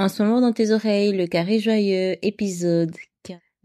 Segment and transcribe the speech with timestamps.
[0.00, 2.94] En ce moment dans tes oreilles, le carré joyeux, épisode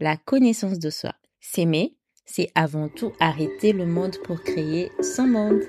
[0.00, 1.12] La connaissance de soi.
[1.40, 1.94] S'aimer,
[2.26, 5.60] c'est avant tout arrêter le monde pour créer son monde.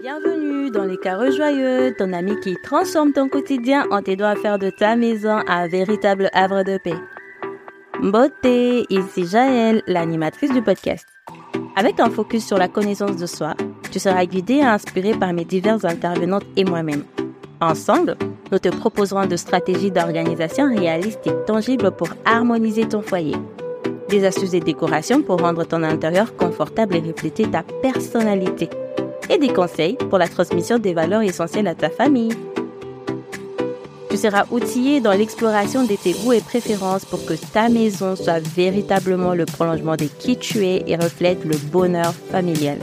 [0.00, 4.60] Bienvenue dans les carrés joyeux, ton ami qui transforme ton quotidien en t'aidant à faire
[4.60, 6.94] de ta maison un véritable havre de paix.
[8.00, 11.04] Beauté, ici Jaël, l'animatrice du podcast.
[11.74, 13.56] Avec un focus sur la connaissance de soi,
[13.90, 17.02] tu seras guidé et inspiré par mes diverses intervenantes et moi-même.
[17.60, 18.16] Ensemble,
[18.52, 23.34] nous te proposerons de stratégies d'organisation réalistes et tangibles pour harmoniser ton foyer.
[24.10, 28.68] Des astuces et décorations pour rendre ton intérieur confortable et refléter ta personnalité.
[29.30, 32.36] Et des conseils pour la transmission des valeurs essentielles à ta famille.
[34.10, 38.38] Tu seras outillé dans l'exploration de tes goûts et préférences pour que ta maison soit
[38.38, 42.78] véritablement le prolongement de qui tu es et reflète le bonheur familial.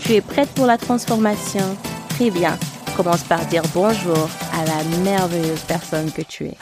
[0.00, 1.76] Tu es prête pour la transformation?
[2.08, 2.56] Très bien.
[2.96, 6.56] Commence par dire bonjour à la merveilleuse personne que tu es.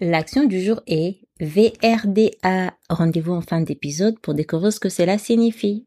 [0.00, 2.74] L'action du jour est VRDA.
[2.88, 5.86] Rendez-vous en fin d'épisode pour découvrir ce que cela signifie.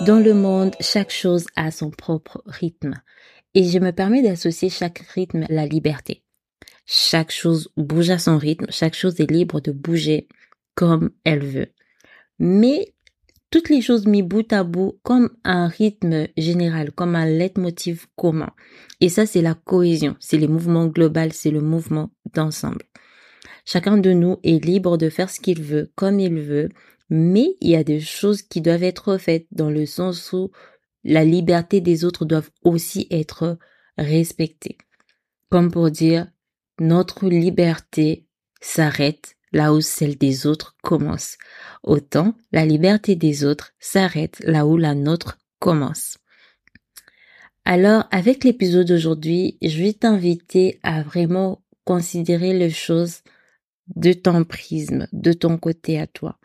[0.00, 2.94] Dans le monde, chaque chose a son propre rythme.
[3.54, 6.24] Et je me permets d'associer chaque rythme à la liberté.
[6.84, 10.28] Chaque chose bouge à son rythme, chaque chose est libre de bouger
[10.74, 11.72] comme elle veut.
[12.40, 12.92] Mais
[13.50, 18.50] toutes les choses mis bout à bout comme un rythme général, comme un leitmotiv commun.
[19.00, 22.82] Et ça, c'est la cohésion, c'est le mouvement global, c'est le mouvement d'ensemble.
[23.64, 26.68] Chacun de nous est libre de faire ce qu'il veut, comme il veut,
[27.16, 30.50] mais il y a des choses qui doivent être faites dans le sens où
[31.04, 33.56] la liberté des autres doivent aussi être
[33.96, 34.78] respectées.
[35.48, 36.26] Comme pour dire,
[36.80, 38.26] notre liberté
[38.60, 41.38] s'arrête là où celle des autres commence.
[41.84, 46.18] Autant la liberté des autres s'arrête là où la nôtre commence.
[47.64, 53.20] Alors, avec l'épisode d'aujourd'hui, je vais t'inviter à vraiment considérer les choses
[53.94, 56.40] de ton prisme, de ton côté à toi.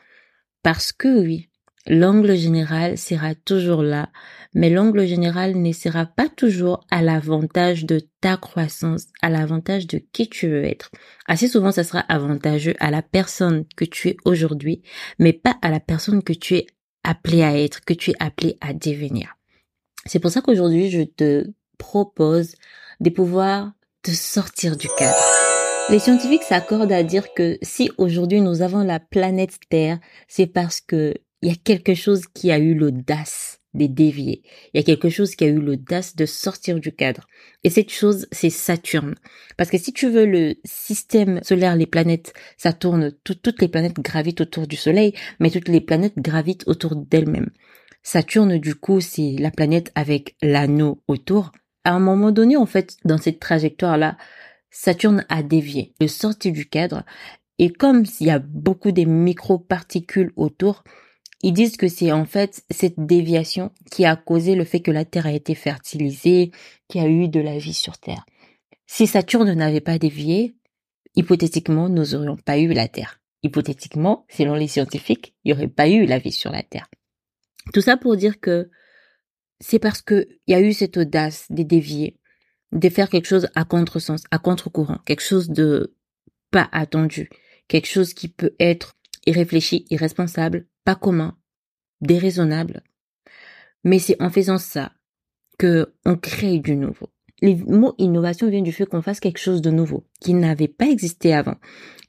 [0.64, 1.50] Parce que oui,
[1.88, 4.10] l'angle général sera toujours là,
[4.54, 10.00] mais l'angle général ne sera pas toujours à l'avantage de ta croissance, à l'avantage de
[10.12, 10.90] qui tu veux être.
[11.28, 14.82] Assez souvent, ça sera avantageux à la personne que tu es aujourd'hui,
[15.18, 16.68] mais pas à la personne que tu es
[17.04, 19.36] appelé à être, que tu es appelé à devenir.
[20.06, 22.56] C'est pour ça qu'aujourd'hui, je te propose
[23.00, 23.72] de pouvoir
[24.04, 25.49] te sortir du cadre.
[25.92, 30.82] Les scientifiques s'accordent à dire que si aujourd'hui nous avons la planète Terre, c'est parce
[30.82, 34.44] que il y a quelque chose qui a eu l'audace de dévier.
[34.74, 37.28] Il y a quelque chose qui a eu l'audace de sortir du cadre.
[37.64, 39.16] Et cette chose, c'est Saturne.
[39.58, 43.96] Parce que si tu veux le système solaire, les planètes, ça tourne, toutes les planètes
[43.96, 47.50] gravitent autour du Soleil, mais toutes les planètes gravitent autour d'elles-mêmes.
[48.04, 51.52] Saturne, du coup, c'est la planète avec l'anneau autour.
[51.84, 54.18] À un moment donné, en fait, dans cette trajectoire-là,
[54.72, 57.04] Saturne a dévié, le sorti du cadre.
[57.58, 60.84] Et comme il y a beaucoup de microparticules autour,
[61.42, 65.06] ils disent que c'est en fait cette déviation qui a causé le fait que la
[65.06, 66.52] Terre a été fertilisée,
[66.88, 68.26] qu'il y a eu de la vie sur Terre.
[68.88, 70.56] Si Saturne n'avait pas dévié,
[71.16, 73.22] hypothétiquement, nous n'aurions pas eu la Terre.
[73.44, 76.90] Hypothétiquement, selon les scientifiques, il n'y aurait pas eu la vie sur la Terre.
[77.74, 78.70] Tout ça pour dire que
[79.60, 82.19] c'est parce qu'il y a eu cette audace de dévier,
[82.72, 85.96] de faire quelque chose à contresens, à contre-courant, quelque chose de
[86.52, 87.30] pas attendu,
[87.68, 91.38] quelque chose qui peut être irréfléchi, irresponsable, pas commun,
[92.02, 92.84] déraisonnable.
[93.84, 94.94] Mais c'est en faisant ça
[95.58, 97.10] que on crée du nouveau.
[97.42, 100.88] Les mots innovation viennent du fait qu'on fasse quelque chose de nouveau, qui n'avait pas
[100.88, 101.56] existé avant,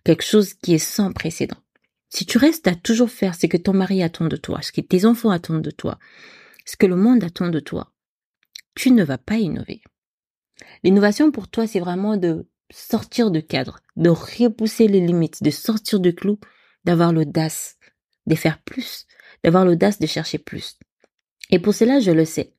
[0.04, 1.58] quelque chose qui est sans précédent.
[2.08, 4.80] Si tu restes à toujours faire ce que ton mari attend de toi, ce que
[4.80, 5.98] tes enfants attendent de toi,
[6.64, 7.92] ce que le monde attend de toi,
[8.74, 9.82] tu ne vas pas innover.
[10.82, 16.00] L'innovation pour toi, c'est vraiment de sortir de cadre, de repousser les limites, de sortir
[16.00, 16.38] du clou,
[16.84, 17.76] d'avoir l'audace
[18.26, 19.06] de faire plus,
[19.44, 20.78] d'avoir l'audace de chercher plus.
[21.50, 22.54] Et pour cela, je le sais.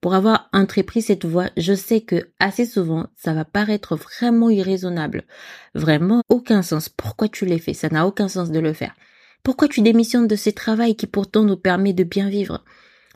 [0.00, 5.24] Pour avoir entrepris cette voie, je sais que assez souvent, ça va paraître vraiment irraisonnable.
[5.74, 6.90] Vraiment aucun sens.
[6.90, 7.72] Pourquoi tu l'as fait?
[7.72, 8.94] Ça n'a aucun sens de le faire.
[9.42, 12.62] Pourquoi tu démissionnes de ce travail qui pourtant nous permet de bien vivre?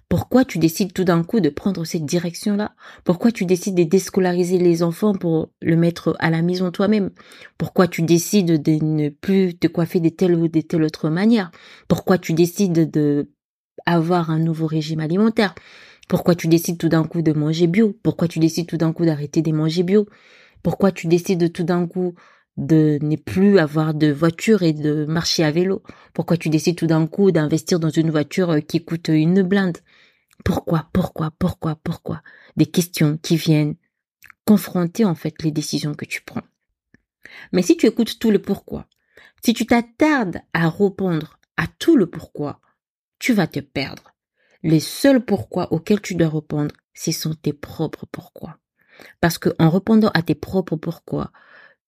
[0.08, 2.74] Pourquoi tu décides tout d'un coup de prendre cette direction-là?
[3.04, 7.10] Pourquoi tu décides de déscolariser les enfants pour le mettre à la maison toi-même?
[7.58, 11.50] Pourquoi tu décides de ne plus te coiffer de telle ou de telle autre manière?
[11.88, 13.30] Pourquoi tu décides de
[13.84, 15.54] avoir un nouveau régime alimentaire?
[16.08, 17.94] Pourquoi tu décides tout d'un coup de manger bio?
[18.02, 20.06] Pourquoi tu décides tout d'un coup d'arrêter de manger bio?
[20.62, 22.14] Pourquoi tu décides tout d'un coup
[22.56, 25.82] de ne plus avoir de voiture et de marcher à vélo?
[26.14, 29.78] Pourquoi tu décides tout d'un coup d'investir dans une voiture qui coûte une blinde?
[30.44, 32.22] Pourquoi Pourquoi Pourquoi Pourquoi
[32.56, 33.76] Des questions qui viennent
[34.44, 36.42] confronter en fait les décisions que tu prends.
[37.52, 38.86] Mais si tu écoutes tout le pourquoi,
[39.44, 42.60] si tu t'attardes à répondre à tout le pourquoi,
[43.18, 44.14] tu vas te perdre.
[44.62, 48.58] Les seuls pourquoi auxquels tu dois répondre, ce sont tes propres pourquoi.
[49.20, 51.30] Parce que en répondant à tes propres pourquoi,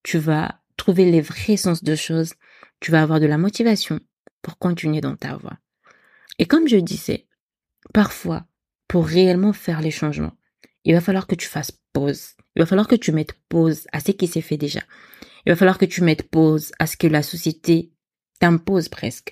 [0.03, 2.33] tu vas trouver les vrais sens de choses,
[2.79, 3.99] tu vas avoir de la motivation
[4.41, 5.57] pour continuer dans ta voie.
[6.39, 7.27] Et comme je disais,
[7.93, 8.45] parfois,
[8.87, 10.35] pour réellement faire les changements,
[10.83, 12.35] il va falloir que tu fasses pause.
[12.55, 14.81] Il va falloir que tu mettes pause à ce qui s'est fait déjà.
[15.45, 17.91] Il va falloir que tu mettes pause à ce que la société
[18.39, 19.31] t'impose presque.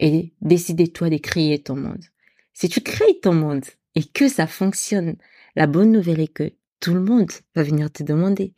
[0.00, 2.04] Et décider toi de créer ton monde.
[2.52, 5.16] Si tu crées ton monde et que ça fonctionne,
[5.56, 8.54] la bonne nouvelle est que tout le monde va venir te demander.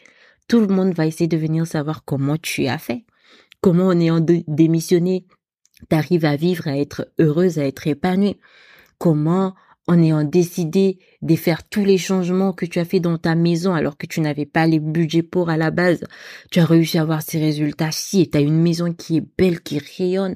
[0.48, 3.04] Tout le monde va essayer de venir savoir comment tu as fait.
[3.60, 5.26] Comment en ayant démissionné,
[5.88, 8.38] t'arrives à vivre, à être heureuse, à être épanouie.
[9.00, 9.54] Comment
[9.86, 13.72] en ayant décidé de faire tous les changements que tu as fait dans ta maison
[13.72, 16.04] alors que tu n'avais pas les budgets pour à la base,
[16.50, 19.62] tu as réussi à avoir ces résultats-ci et tu as une maison qui est belle,
[19.62, 20.34] qui rayonne.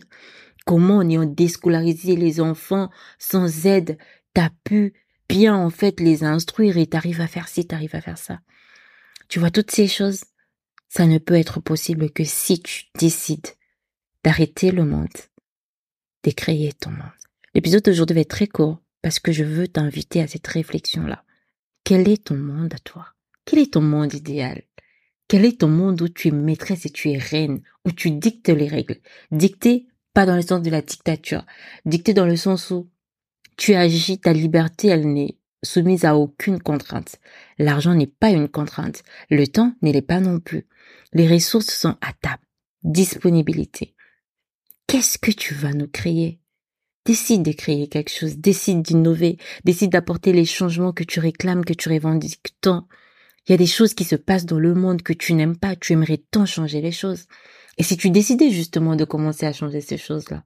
[0.65, 2.89] Comment en ayant déscolarisé les enfants
[3.19, 3.99] sans aide,
[4.33, 4.95] t'as pu
[5.29, 8.41] bien en fait les instruire et t'arrives à faire ci, t'arrives à faire ça?
[9.29, 10.25] Tu vois, toutes ces choses,
[10.89, 13.49] ça ne peut être possible que si tu décides
[14.25, 15.09] d'arrêter le monde,
[16.23, 17.24] de créer ton monde.
[17.55, 21.25] L'épisode d'aujourd'hui va être très court parce que je veux t'inviter à cette réflexion-là.
[21.85, 23.07] Quel est ton monde à toi?
[23.45, 24.63] Quel est ton monde idéal?
[25.29, 28.49] Quel est ton monde où tu es maîtresse et tu es reine, où tu dictes
[28.49, 28.99] les règles?
[29.31, 31.45] Dicter, pas dans le sens de la dictature,
[31.85, 32.91] dicter dans le sens où
[33.57, 37.21] tu agis, ta liberté, elle n'est soumise à aucune contrainte.
[37.59, 39.03] L'argent n'est pas une contrainte.
[39.31, 40.67] Le temps n'est pas non plus.
[41.13, 42.39] Les ressources sont à ta
[42.83, 43.95] disponibilité.
[44.87, 46.41] Qu'est-ce que tu vas nous créer?
[47.05, 51.75] Décide de créer quelque chose, décide d'innover, décide d'apporter les changements que tu réclames, que
[51.75, 52.89] tu revendiques tant.
[53.47, 55.77] Il y a des choses qui se passent dans le monde que tu n'aimes pas,
[55.77, 57.27] tu aimerais tant changer les choses.
[57.77, 60.45] Et si tu décidais justement de commencer à changer ces choses-là,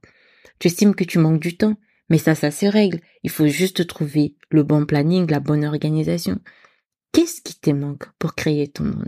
[0.59, 1.77] tu estimes que tu manques du temps,
[2.09, 2.99] mais ça, ça se règle.
[3.23, 6.39] Il faut juste trouver le bon planning, la bonne organisation.
[7.13, 9.07] Qu'est-ce qui te manque pour créer ton monde?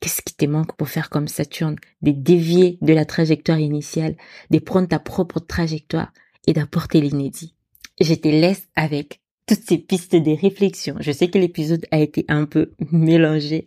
[0.00, 4.16] Qu'est-ce qui te manque pour faire comme Saturne, de dévier de la trajectoire initiale,
[4.50, 6.12] de prendre ta propre trajectoire
[6.46, 7.54] et d'apporter l'inédit.
[8.00, 10.96] Je te laisse avec toutes ces pistes de réflexion.
[11.00, 13.66] Je sais que l'épisode a été un peu mélangé.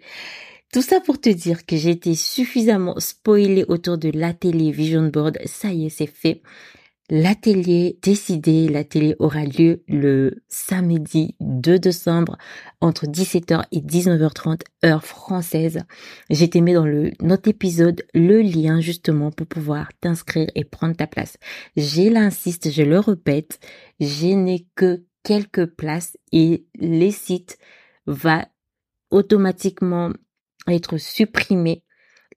[0.71, 5.37] Tout ça pour te dire que j'ai été suffisamment spoilée autour de l'atelier Vision Board.
[5.45, 6.41] Ça y est, c'est fait.
[7.09, 12.37] L'atelier décidé, l'atelier aura lieu le samedi 2 décembre
[12.79, 15.83] entre 17h et 19h30 heure française.
[16.29, 21.05] J'ai mis dans le notre épisode le lien justement pour pouvoir t'inscrire et prendre ta
[21.05, 21.37] place.
[21.75, 23.59] J'ai l'insiste, je le répète,
[23.99, 27.57] je n'ai que quelques places et les sites
[28.05, 28.47] va
[29.11, 30.11] automatiquement
[30.67, 31.83] être supprimés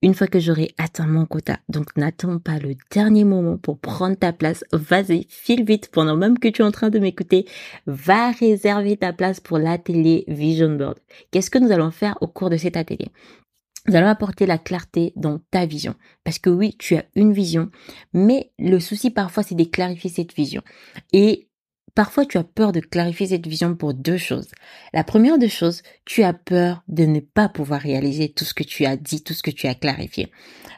[0.02, 1.58] une fois que j'aurai atteint mon quota.
[1.68, 4.64] Donc n'attends pas le dernier moment pour prendre ta place.
[4.72, 7.46] Vas-y, file vite pendant même que tu es en train de m'écouter.
[7.86, 10.98] Va réserver ta place pour l'atelier Vision Board.
[11.30, 13.10] Qu'est-ce que nous allons faire au cours de cet atelier?
[13.88, 15.94] Nous allons apporter la clarté dans ta vision.
[16.24, 17.70] Parce que oui, tu as une vision,
[18.12, 20.62] mais le souci parfois c'est de clarifier cette vision.
[21.12, 21.48] Et
[21.96, 24.50] Parfois, tu as peur de clarifier cette vision pour deux choses.
[24.92, 28.64] La première des choses, tu as peur de ne pas pouvoir réaliser tout ce que
[28.64, 30.30] tu as dit, tout ce que tu as clarifié.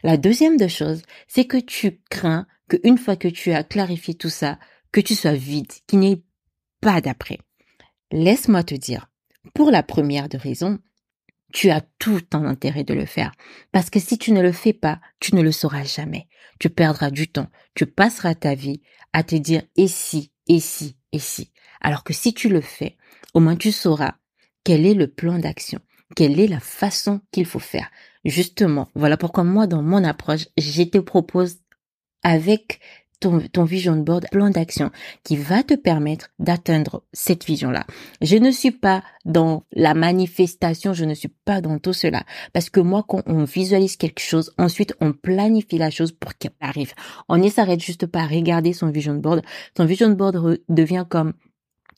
[0.04, 4.28] La deuxième des choses, c'est que tu crains qu'une fois que tu as clarifié tout
[4.28, 4.60] ça,
[4.92, 6.22] que tu sois vide, qu'il n'y ait
[6.80, 7.40] pas d'après.
[8.12, 9.10] Laisse-moi te dire,
[9.54, 10.78] pour la première de raisons,
[11.52, 13.32] tu as tout ton intérêt de le faire.
[13.72, 16.28] Parce que si tu ne le fais pas, tu ne le sauras jamais.
[16.60, 17.48] Tu perdras du temps.
[17.74, 18.82] Tu passeras ta vie
[19.12, 21.50] à te dire et si, et si, si?
[21.80, 22.96] Alors que si tu le fais,
[23.34, 24.14] au moins tu sauras
[24.64, 25.80] quel est le plan d'action,
[26.14, 27.90] quelle est la façon qu'il faut faire.
[28.24, 31.58] Justement, voilà pourquoi moi, dans mon approche, je te propose
[32.22, 32.80] avec
[33.20, 34.90] ton, ton vision board, plan d'action
[35.24, 37.84] qui va te permettre d'atteindre cette vision-là.
[38.20, 42.24] Je ne suis pas dans la manifestation, je ne suis pas dans tout cela.
[42.52, 46.52] Parce que moi, quand on visualise quelque chose, ensuite on planifie la chose pour qu'elle
[46.60, 46.94] arrive.
[47.28, 49.42] On ne s'arrête juste pas à regarder son vision board.
[49.76, 51.34] Son vision board devient comme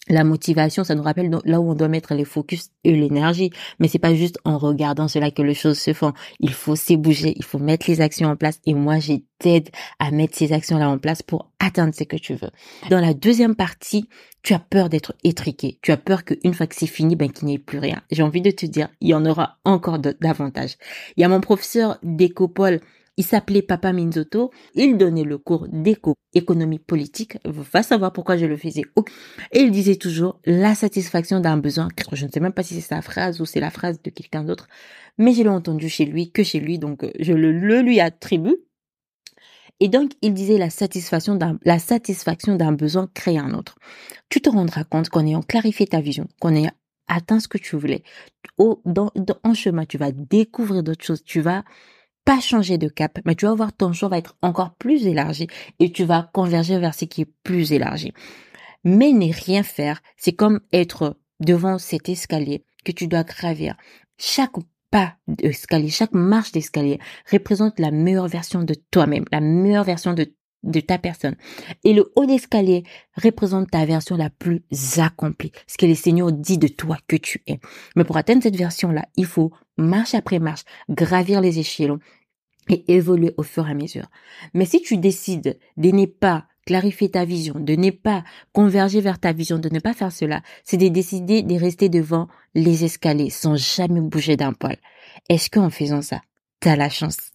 [0.09, 3.51] la motivation, ça nous rappelle là où on doit mettre les focus et l'énergie.
[3.79, 6.13] Mais c'est pas juste en regardant cela que les choses se font.
[6.41, 8.61] Il faut s'ébouger, il faut mettre les actions en place.
[8.67, 12.35] Et moi, j'ai t'aide à mettre ces actions-là en place pour atteindre ce que tu
[12.35, 12.51] veux.
[12.91, 14.09] Dans la deuxième partie,
[14.43, 15.79] tu as peur d'être étriqué.
[15.83, 18.03] Tu as peur qu'une fois que c'est fini, ben, qu'il n'y ait plus rien.
[18.11, 20.77] J'ai envie de te dire, il y en aura encore davantage.
[21.17, 22.81] Il y a mon professeur d'écopole
[23.17, 24.51] il s'appelait Papa Minzoto.
[24.75, 27.37] Il donnait le cours d'éco, économie politique.
[27.45, 28.85] Va savoir pourquoi je le faisais.
[29.53, 31.89] Et il disait toujours la satisfaction d'un besoin.
[32.13, 34.45] Je ne sais même pas si c'est sa phrase ou c'est la phrase de quelqu'un
[34.45, 34.69] d'autre.
[35.19, 36.79] Mais je l'ai entendu chez lui, que chez lui.
[36.79, 38.57] Donc, euh, je le, lui attribue.
[39.81, 43.77] Et donc, il disait la satisfaction d'un, besoin crée un autre.
[44.29, 46.73] Tu te rendras compte qu'en ayant clarifié ta vision, qu'en ayant
[47.09, 48.03] atteint ce que tu voulais,
[48.59, 51.65] en chemin, tu vas découvrir d'autres choses, tu vas
[52.31, 55.49] pas changer de cap, mais tu vas voir ton champ va être encore plus élargi
[55.81, 58.13] et tu vas converger vers ce qui est plus élargi.
[58.85, 63.75] Mais ne rien faire, c'est comme être devant cet escalier que tu dois gravir.
[64.17, 64.53] Chaque
[64.93, 67.01] pas d'escalier, chaque marche d'escalier
[67.33, 70.33] représente la meilleure version de toi-même, la meilleure version de,
[70.63, 71.35] de ta personne.
[71.83, 72.85] Et le haut d'escalier
[73.21, 74.63] représente ta version la plus
[74.99, 77.59] accomplie, ce que les seigneurs dit de toi que tu es.
[77.97, 81.99] Mais pour atteindre cette version-là, il faut marche après marche, gravir les échelons
[82.71, 84.07] et évoluer au fur et à mesure.
[84.55, 88.23] Mais si tu décides de ne pas clarifier ta vision, de ne pas
[88.53, 92.29] converger vers ta vision, de ne pas faire cela, c'est de décider de rester devant
[92.55, 94.77] les escaliers sans jamais bouger d'un poil.
[95.29, 96.21] Est-ce qu'en faisant ça,
[96.61, 97.33] tu as la chance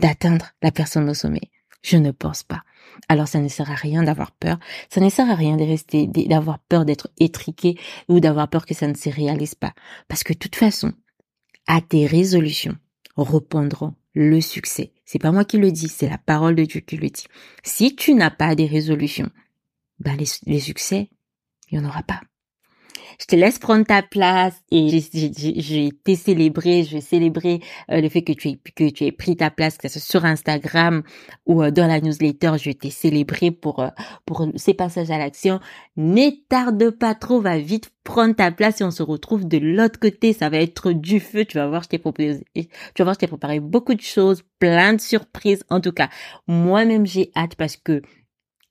[0.00, 1.50] d'atteindre la personne au sommet?
[1.82, 2.62] Je ne pense pas.
[3.08, 6.06] Alors ça ne sert à rien d'avoir peur, ça ne sert à rien de rester,
[6.06, 7.78] d'avoir peur d'être étriqué
[8.08, 9.74] ou d'avoir peur que ça ne se réalise pas.
[10.08, 10.92] Parce que de toute façon,
[11.66, 12.76] à tes résolutions
[13.16, 14.92] répondront le succès.
[15.04, 17.26] C'est pas moi qui le dis, c'est la parole de Dieu qui le dit.
[17.62, 19.30] Si tu n'as pas des résolutions,
[19.98, 21.10] ben les, les succès,
[21.70, 22.20] il n'y en aura pas
[23.20, 28.08] je te laisse prendre ta place et j'ai été célébré, je vais célébrer euh, le
[28.08, 31.02] fait que tu aies que tu aies pris ta place, que ce soit sur Instagram
[31.46, 33.88] ou euh, dans la newsletter, je t'ai célébré pour euh,
[34.26, 35.60] pour ces passages à l'action.
[35.96, 39.98] Ne tarde pas trop, va vite prendre ta place et on se retrouve de l'autre
[39.98, 40.32] côté.
[40.32, 41.44] Ça va être du feu.
[41.44, 42.66] Tu vas voir, je t'ai proposé, tu
[42.98, 45.64] vas voir, je t'ai préparé beaucoup de choses, plein de surprises.
[45.70, 46.08] En tout cas,
[46.46, 48.02] moi-même j'ai hâte parce que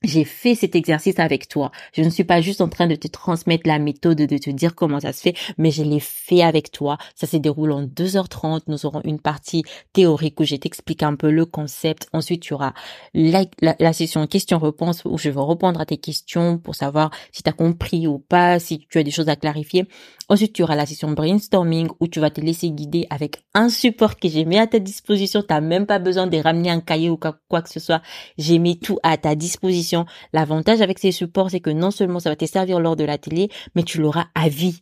[0.04, 1.72] j'ai fait cet exercice avec toi.
[1.92, 4.74] Je ne suis pas juste en train de te transmettre la méthode, de te dire
[4.74, 6.98] comment ça se fait, mais je l'ai fait avec toi.
[7.14, 8.62] Ça se déroule en 2h30.
[8.68, 12.08] Nous aurons une partie théorique où je t'explique un peu le concept.
[12.12, 12.74] Ensuite, tu auras
[13.14, 17.52] la, session questions-réponses où je vais répondre à tes questions pour savoir si tu as
[17.52, 19.86] compris ou pas, si tu as des choses à clarifier.
[20.28, 24.16] Ensuite, tu auras la session brainstorming où tu vas te laisser guider avec un support
[24.16, 25.42] que j'ai mis à ta disposition.
[25.42, 28.00] Tu n'as même pas besoin de ramener un cahier ou quoi que ce soit.
[28.38, 29.93] J'ai mis tout à ta disposition.
[30.32, 33.48] L'avantage avec ces supports, c'est que non seulement ça va te servir lors de l'atelier,
[33.74, 34.80] mais tu l'auras à vie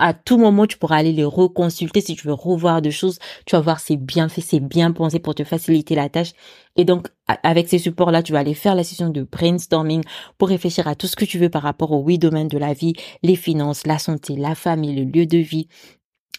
[0.00, 3.18] à tout moment, tu pourras aller les reconsulter si tu veux revoir des choses.
[3.46, 6.32] Tu vas voir, c'est bien fait, c'est bien pensé pour te faciliter la tâche.
[6.76, 10.02] Et donc, avec ces supports-là, tu vas aller faire la session de brainstorming
[10.38, 12.72] pour réfléchir à tout ce que tu veux par rapport aux huit domaines de la
[12.72, 15.68] vie, les finances, la santé, la famille, le lieu de vie,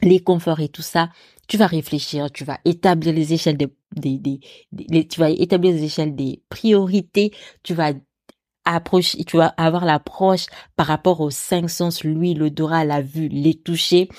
[0.01, 1.09] les conforts et tout ça.
[1.47, 3.57] Tu vas réfléchir, tu vas établir les échelles
[3.95, 4.39] des, des,
[4.71, 7.31] des, tu vas établir les échelles des priorités,
[7.63, 7.93] tu vas
[8.65, 10.45] approche, tu vas avoir l'approche
[10.75, 14.09] par rapport aux cinq sens, lui, l'odorat, la vue, les toucher,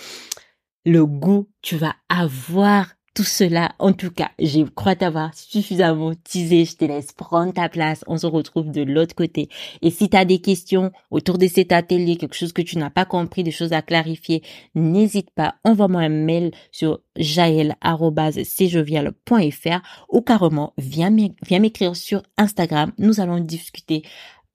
[0.85, 6.65] le goût, tu vas avoir tout cela, en tout cas, je crois t'avoir suffisamment teasé.
[6.65, 8.03] Je te laisse prendre ta place.
[8.09, 9.49] On se retrouve de l'autre côté.
[9.83, 12.91] Et si tu as des questions autour de cet atelier, quelque chose que tu n'as
[12.91, 14.43] pas compris, des choses à clarifier,
[14.75, 15.55] n'hésite pas.
[15.63, 22.91] Envoie-moi un mail sur jaël.cjovial.fr ou carrément viens m'écrire sur Instagram.
[22.99, 24.03] Nous allons discuter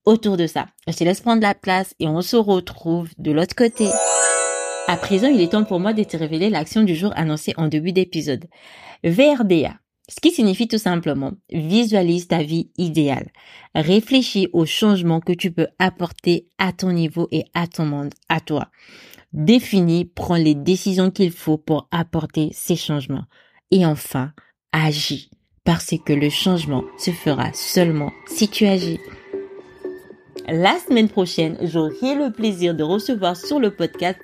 [0.03, 0.65] autour de ça.
[0.87, 3.87] Je te laisse prendre la place et on se retrouve de l'autre côté.
[4.89, 7.67] À présent, il est temps pour moi de te révéler l'action du jour annoncée en
[7.67, 8.45] début d'épisode.
[9.03, 9.75] VRDA.
[10.09, 13.29] Ce qui signifie tout simplement, visualise ta vie idéale.
[13.75, 18.39] Réfléchis aux changements que tu peux apporter à ton niveau et à ton monde, à
[18.39, 18.69] toi.
[19.31, 23.25] Définis, prends les décisions qu'il faut pour apporter ces changements.
[23.69, 24.31] Et enfin,
[24.71, 25.29] agis.
[25.65, 28.99] Parce que le changement se fera seulement si tu agis
[30.51, 34.19] la semaine prochaine, j'aurai le plaisir de recevoir sur le podcast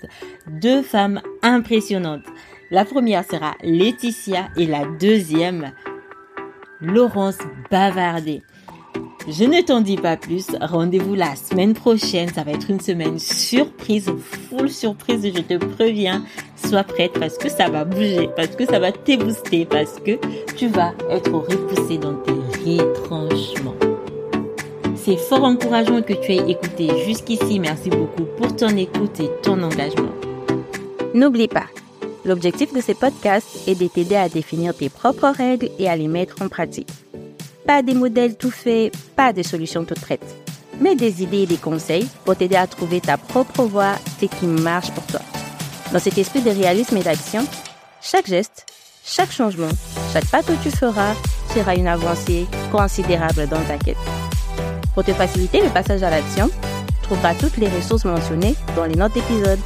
[0.48, 2.26] deux femmes impressionnantes.
[2.72, 5.72] La première sera Laetitia et la deuxième,
[6.82, 7.38] Laurence
[7.70, 8.42] Bavardé.
[9.28, 10.48] Je ne t'en dis pas plus.
[10.62, 12.30] Rendez-vous la semaine prochaine.
[12.30, 15.32] Ça va être une semaine surprise, full surprise.
[15.36, 16.24] Je te préviens.
[16.56, 20.20] Sois prête parce que ça va bouger, parce que ça va t'ébooster, parce que
[20.56, 23.95] tu vas être repoussé dans tes retranchements.
[25.06, 27.60] C'est fort encourageant que tu aies écouté jusqu'ici.
[27.60, 30.10] Merci beaucoup pour ton écoute et ton engagement.
[31.14, 31.68] N'oublie pas,
[32.26, 36.08] l'objectif de ces podcasts est de t'aider à définir tes propres règles et à les
[36.08, 36.90] mettre en pratique.
[37.68, 40.36] Pas des modèles tout faits, pas de solutions toutes prêtes,
[40.82, 44.48] mais des idées et des conseils pour t'aider à trouver ta propre voie, ce qui
[44.48, 45.22] marche pour toi.
[45.94, 47.46] Dans cet esprit de réalisme et d'action,
[48.02, 48.66] chaque geste,
[49.06, 49.70] chaque changement,
[50.12, 51.14] chaque pas que tu feras
[51.54, 53.98] sera une avancée considérable dans ta quête.
[54.96, 56.50] Pour te faciliter le passage à l'action,
[56.88, 59.60] tu trouveras toutes les ressources mentionnées dans les notes d'épisode.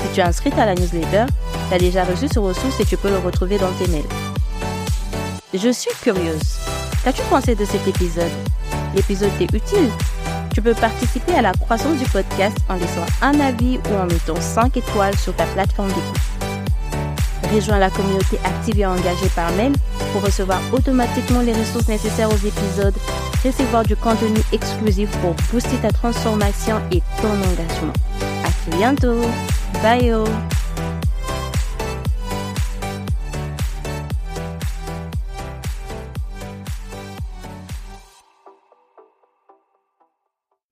[0.00, 1.26] Si tu es inscrite à la newsletter,
[1.68, 4.06] tu as déjà reçu ce ressource et tu peux le retrouver dans tes mails.
[5.52, 6.40] Je suis curieuse.
[7.02, 8.30] Qu'as-tu pensé de cet épisode?
[8.94, 9.90] L'épisode t'est utile
[10.54, 14.40] Tu peux participer à la croissance du podcast en laissant un avis ou en mettant
[14.40, 17.52] 5 étoiles sur ta plateforme d'écoute.
[17.52, 19.72] Rejoins la communauté active et engagée par mail
[20.12, 22.94] pour recevoir automatiquement les ressources nécessaires aux épisodes,
[23.44, 27.92] recevoir du contenu exclusif pour booster ta transformation et ton engagement.
[28.44, 29.20] À bientôt.
[29.82, 30.12] Bye.